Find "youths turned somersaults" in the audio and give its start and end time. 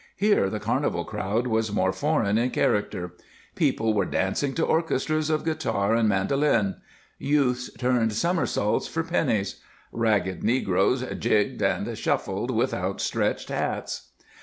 7.19-8.87